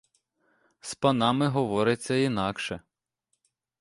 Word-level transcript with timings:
З 0.81 0.95
панами 0.95 1.47
говориться 1.47 2.13
інакше. 2.13 2.81